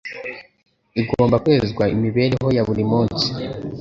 [1.01, 3.25] Igomba kweza imibereho ya buri munsi,